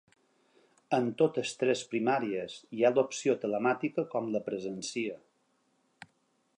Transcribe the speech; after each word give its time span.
En 0.97 1.09
totes 1.21 1.51
tres 1.63 1.83
primàries 1.91 2.57
hi 2.77 2.83
ha 2.83 2.91
l’opció 2.95 3.37
telemàtica 3.45 4.07
com 4.15 4.35
la 4.37 4.43
presencia. 4.49 5.21